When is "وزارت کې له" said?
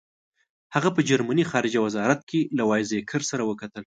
1.87-2.63